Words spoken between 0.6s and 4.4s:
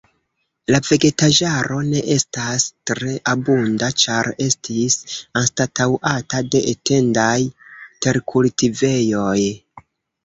La vegetaĵaro ne estas tre abunda, ĉar